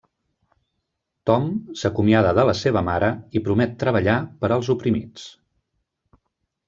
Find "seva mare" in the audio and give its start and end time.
2.61-3.11